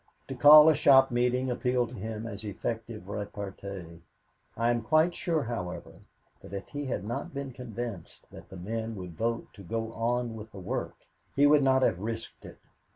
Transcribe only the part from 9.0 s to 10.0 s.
vote to go